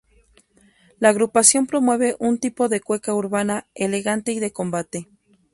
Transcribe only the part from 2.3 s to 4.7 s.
tipo de cueca urbana elegante y de